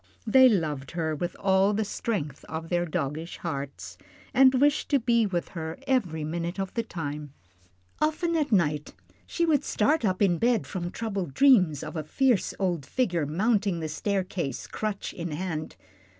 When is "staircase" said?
13.87-14.65